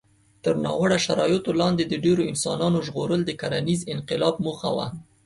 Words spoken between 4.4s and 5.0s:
موخه وه.